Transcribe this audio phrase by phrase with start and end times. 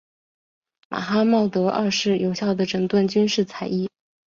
[0.89, 3.87] 马哈茂德二世有效地整顿军事采邑。